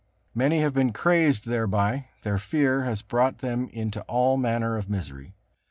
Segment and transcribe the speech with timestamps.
[0.33, 5.35] Many have been crazed thereby; their fear has brought them into all manner of misery.